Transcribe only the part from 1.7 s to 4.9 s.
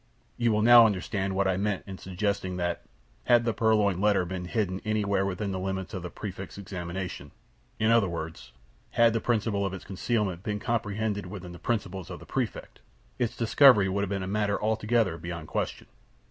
in suggesting that, had the purloined letter been hidden